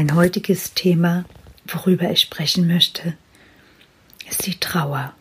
[0.00, 1.26] Mein heutiges Thema,
[1.66, 3.18] worüber ich sprechen möchte,
[4.30, 5.12] ist die Trauer.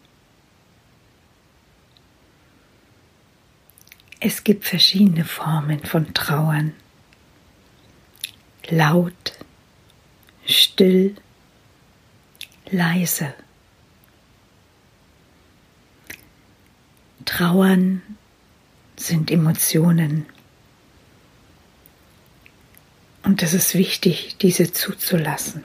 [4.21, 6.71] Es gibt verschiedene Formen von Trauern.
[8.69, 9.33] Laut,
[10.45, 11.17] still,
[12.71, 13.33] leise.
[17.25, 18.02] Trauern
[18.95, 20.25] sind Emotionen.
[23.30, 25.63] Und es ist wichtig, diese zuzulassen.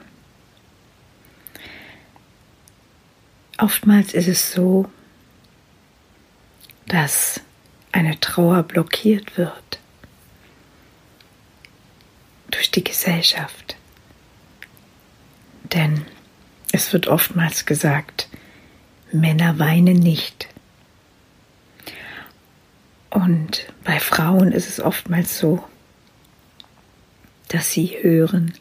[3.57, 4.87] Oftmals ist es so,
[6.85, 7.41] dass
[7.91, 9.79] eine Trauer blockiert wird
[12.51, 13.75] durch die Gesellschaft.
[15.63, 16.05] Denn
[16.71, 18.29] es wird oftmals gesagt,
[19.11, 20.49] Männer weinen nicht.
[23.09, 25.67] Und bei Frauen ist es oftmals so,
[27.55, 28.53] dass sie hören,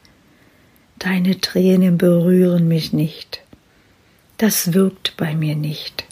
[1.01, 3.43] deine Tränen berühren mich nicht.
[4.37, 6.05] Das wirkt bei mir nicht.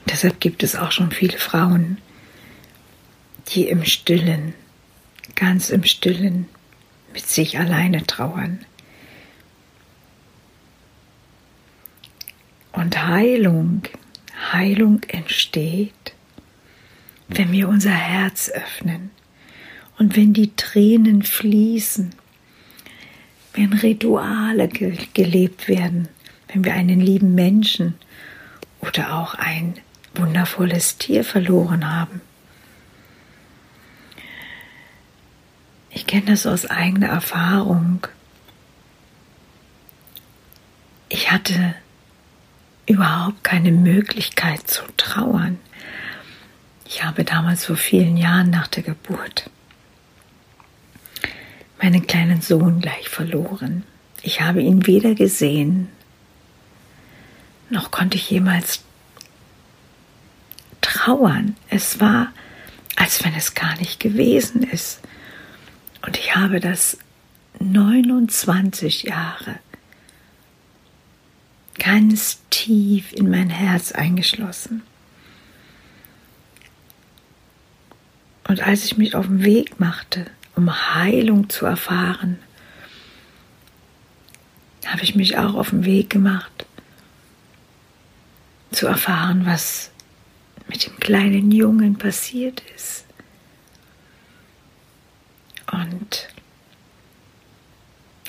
[0.00, 1.98] Und deshalb gibt es auch schon viele Frauen,
[3.48, 4.54] die im stillen,
[5.34, 6.48] ganz im stillen
[7.12, 8.64] mit sich alleine trauern.
[12.72, 13.82] Und Heilung,
[14.50, 16.14] Heilung entsteht,
[17.28, 19.10] wenn wir unser Herz öffnen
[20.02, 22.12] und wenn die Tränen fließen,
[23.54, 26.08] wenn Rituale ge gelebt werden,
[26.48, 27.94] wenn wir einen lieben Menschen
[28.80, 29.74] oder auch ein
[30.16, 32.20] wundervolles Tier verloren haben.
[35.90, 38.04] Ich kenne das aus eigener Erfahrung.
[41.10, 41.76] Ich hatte
[42.86, 45.60] überhaupt keine Möglichkeit zu trauern.
[46.86, 49.48] Ich habe damals vor vielen Jahren nach der Geburt
[51.82, 53.82] meinen kleinen Sohn gleich verloren.
[54.22, 55.88] Ich habe ihn weder gesehen,
[57.70, 58.84] noch konnte ich jemals
[60.80, 61.56] trauern.
[61.68, 62.32] Es war,
[62.96, 65.00] als wenn es gar nicht gewesen ist.
[66.06, 66.98] Und ich habe das
[67.58, 69.58] 29 Jahre
[71.78, 74.82] ganz tief in mein Herz eingeschlossen.
[78.46, 82.38] Und als ich mich auf den Weg machte, um Heilung zu erfahren,
[84.86, 86.66] habe ich mich auch auf den Weg gemacht,
[88.70, 89.90] zu erfahren, was
[90.68, 93.04] mit dem kleinen Jungen passiert ist.
[95.70, 96.28] Und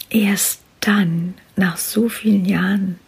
[0.10, 3.00] erst dann, nach so vielen Jahren,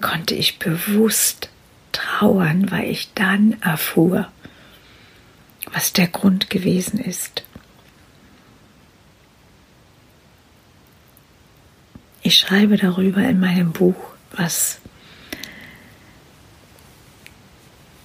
[0.00, 1.48] konnte ich bewusst
[1.92, 4.30] trauern, weil ich dann erfuhr,
[5.72, 7.44] was der Grund gewesen ist.
[12.22, 13.96] Ich schreibe darüber in meinem Buch,
[14.32, 14.80] was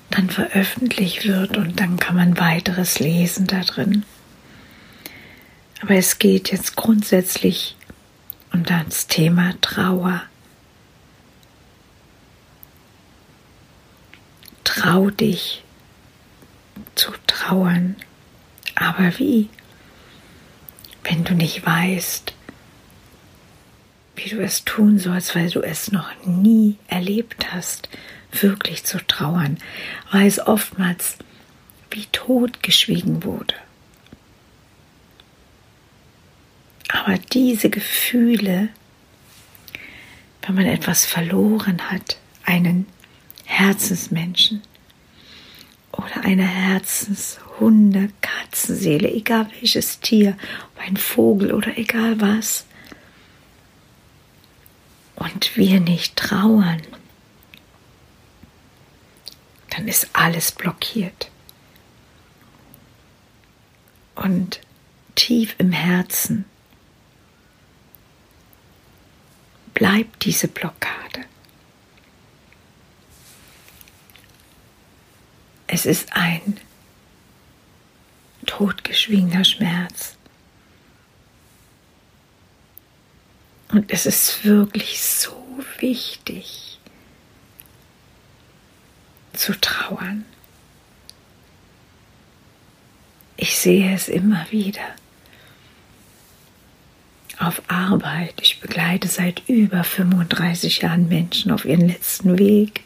[0.09, 4.05] dann veröffentlicht wird und dann kann man weiteres lesen da drin.
[5.81, 7.75] Aber es geht jetzt grundsätzlich
[8.53, 10.23] um das Thema Trauer.
[14.63, 15.64] Trau dich
[16.95, 17.95] zu trauern.
[18.75, 19.49] Aber wie?
[21.03, 22.33] Wenn du nicht weißt,
[24.15, 27.89] wie du es tun sollst, weil du es noch nie erlebt hast,
[28.31, 29.57] wirklich zu trauern,
[30.11, 31.17] weil es oftmals
[31.91, 33.55] wie totgeschwiegen wurde.
[36.89, 38.69] Aber diese Gefühle,
[40.43, 42.85] wenn man etwas verloren hat, einen
[43.45, 44.61] Herzensmenschen,
[45.97, 50.37] oder eine Herzens-, Hunde-, Katzenseele, egal welches Tier,
[50.77, 52.65] ein Vogel oder egal was.
[55.15, 56.81] Und wir nicht trauern,
[59.69, 61.31] dann ist alles blockiert.
[64.15, 64.61] Und
[65.15, 66.45] tief im Herzen
[69.73, 71.04] bleibt diese Blockade.
[75.75, 76.57] Es ist ein
[78.45, 80.15] totgeschwiegener Schmerz.
[83.67, 85.35] Und es ist wirklich so
[85.79, 86.79] wichtig
[89.33, 90.23] zu trauern.
[93.35, 94.95] Ich sehe es immer wieder.
[97.37, 98.35] Auf Arbeit.
[98.41, 102.84] Ich begleite seit über 35 Jahren Menschen auf ihren letzten Weg.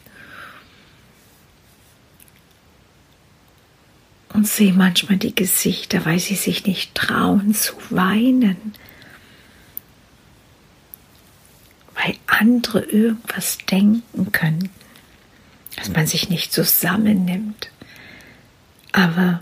[4.40, 8.74] Und sehe manchmal die Gesichter, weil sie sich nicht trauen zu weinen.
[11.94, 14.70] Weil andere irgendwas denken könnten.
[15.76, 17.70] Dass man sich nicht zusammennimmt.
[18.94, 19.42] Aber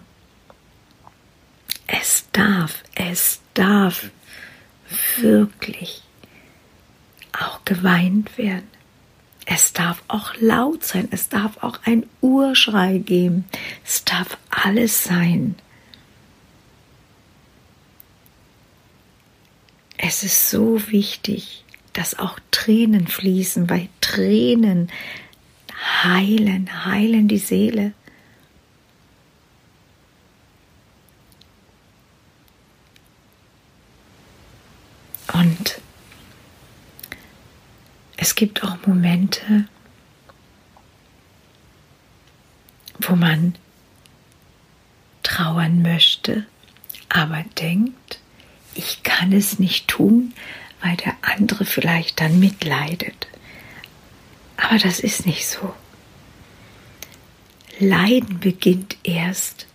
[1.85, 4.09] es darf, es darf
[5.17, 6.01] wirklich
[7.33, 8.67] auch geweint werden.
[9.49, 13.45] Es darf auch laut sein, es darf auch ein Urschrei geben,
[13.85, 15.55] es darf alles sein.
[19.97, 21.63] Es ist so wichtig,
[21.93, 24.91] dass auch Tränen fließen, weil Tränen
[26.03, 27.93] heilen, heilen die Seele.
[35.33, 35.81] Und
[38.27, 39.69] es gibt auch Momente,
[42.99, 43.55] wo man
[45.23, 46.45] trauern möchte,
[47.07, 48.19] aber denkt,
[48.73, 50.33] ich kann es nicht tun,
[50.81, 53.27] weil der andere vielleicht dann mitleidet.
[54.57, 55.73] Aber das ist nicht so.
[57.79, 59.67] Leiden beginnt erst,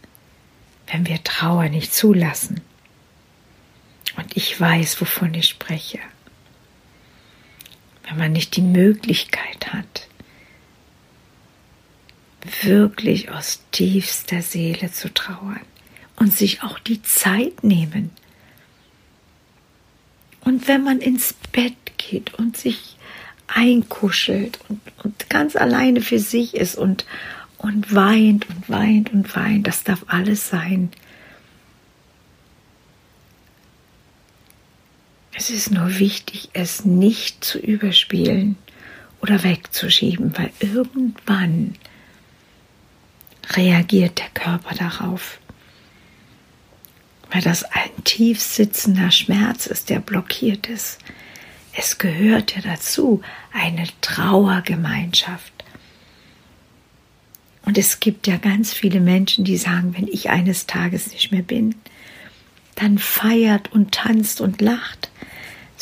[0.88, 2.60] wenn wir Trauer nicht zulassen.
[4.16, 6.00] Und ich weiß, wovon ich spreche.
[8.08, 10.08] Wenn man nicht die Möglichkeit hat,
[12.62, 15.60] wirklich aus tiefster Seele zu trauern
[16.16, 18.10] und sich auch die Zeit nehmen.
[20.40, 22.96] Und wenn man ins Bett geht und sich
[23.46, 27.06] einkuschelt und, und ganz alleine für sich ist und,
[27.58, 30.90] und weint und weint und weint, das darf alles sein.
[35.34, 38.56] Es ist nur wichtig, es nicht zu überspielen
[39.20, 41.74] oder wegzuschieben, weil irgendwann
[43.50, 45.38] reagiert der Körper darauf.
[47.30, 50.98] Weil das ein tief sitzender Schmerz ist, der blockiert ist.
[51.74, 55.52] Es gehört ja dazu, eine Trauergemeinschaft.
[57.64, 61.42] Und es gibt ja ganz viele Menschen, die sagen, wenn ich eines Tages nicht mehr
[61.42, 61.74] bin,
[62.74, 65.11] dann feiert und tanzt und lacht.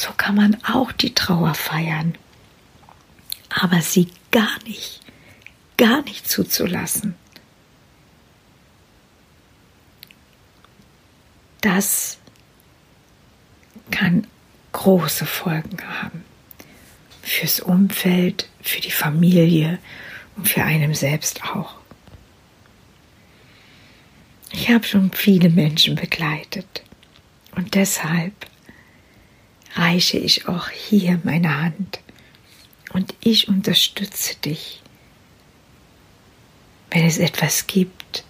[0.00, 2.14] So kann man auch die Trauer feiern.
[3.50, 5.00] Aber sie gar nicht,
[5.76, 7.16] gar nicht zuzulassen.
[11.60, 12.16] Das
[13.90, 14.26] kann
[14.72, 16.24] große Folgen haben.
[17.20, 19.78] Fürs Umfeld, für die Familie
[20.34, 21.74] und für einem selbst auch.
[24.50, 26.84] Ich habe schon viele Menschen begleitet
[27.54, 28.49] und deshalb
[29.74, 32.00] reiche ich auch hier meine Hand
[32.92, 34.82] und ich unterstütze dich,
[36.90, 38.24] wenn es etwas gibt,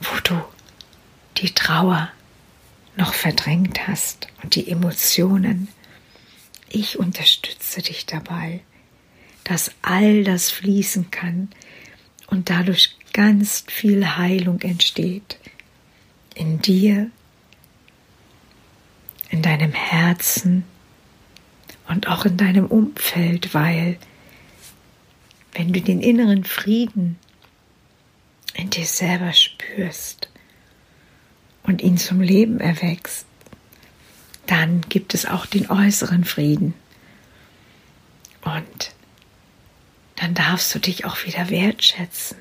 [0.00, 0.42] wo du
[1.38, 2.10] die Trauer
[2.96, 5.68] noch verdrängt hast und die Emotionen.
[6.68, 8.60] Ich unterstütze dich dabei,
[9.44, 11.48] dass all das fließen kann
[12.26, 15.38] und dadurch ganz viel Heilung entsteht
[16.34, 17.10] in dir,
[19.32, 20.64] in deinem Herzen
[21.88, 23.98] und auch in deinem Umfeld, weil
[25.54, 27.18] wenn du den inneren Frieden
[28.54, 30.28] in dir selber spürst
[31.62, 33.26] und ihn zum Leben erwächst,
[34.46, 36.74] dann gibt es auch den äußeren Frieden.
[38.42, 38.94] Und
[40.16, 42.36] dann darfst du dich auch wieder wertschätzen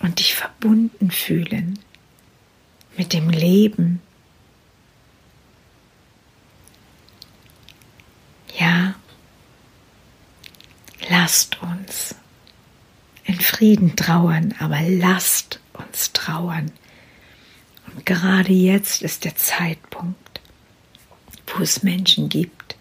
[0.00, 1.78] und dich verbunden fühlen
[2.96, 4.00] mit dem Leben.
[8.58, 8.94] Ja,
[11.26, 12.14] lasst uns
[13.24, 16.70] in Frieden trauern, aber lasst uns trauern.
[17.88, 20.40] Und gerade jetzt ist der Zeitpunkt,
[21.48, 22.76] wo es Menschen gibt,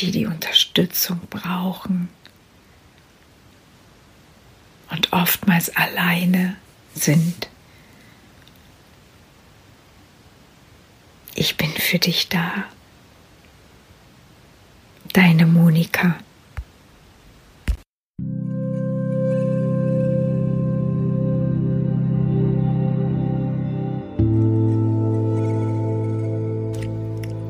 [0.00, 2.08] die die Unterstützung brauchen
[4.90, 6.56] und oftmals alleine
[6.96, 7.48] sind.
[11.36, 12.64] Ich bin für dich da.
[15.14, 16.16] Deine Monika.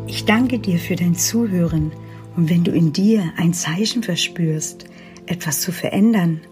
[0.06, 1.92] Ich danke dir für dein Zuhören
[2.36, 4.84] und wenn du in dir ein Zeichen verspürst,
[5.24, 6.42] etwas zu verändern,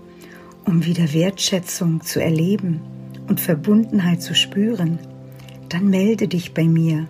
[0.64, 2.80] um wieder Wertschätzung zu erleben
[3.28, 4.98] und Verbundenheit zu spüren,
[5.68, 7.06] dann melde dich bei mir.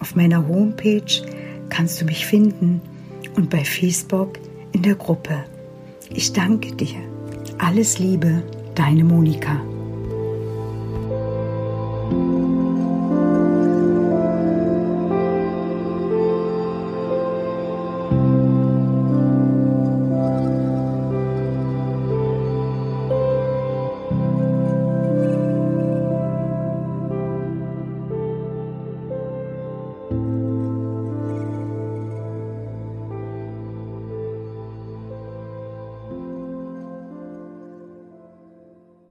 [0.00, 1.22] Auf meiner Homepage
[1.68, 2.80] kannst du mich finden
[3.36, 4.38] und bei Facebook
[4.72, 5.44] in der Gruppe.
[6.10, 7.00] Ich danke dir.
[7.58, 8.42] Alles Liebe,
[8.74, 9.60] deine Monika.